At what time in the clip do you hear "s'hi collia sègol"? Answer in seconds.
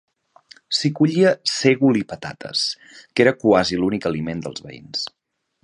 0.77-1.99